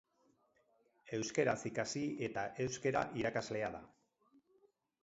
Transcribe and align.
Euskaraz 1.17 1.55
ikasi 1.71 2.03
eta 2.29 2.47
euskara 2.67 3.07
irakaslea 3.23 3.73
da. 3.79 3.85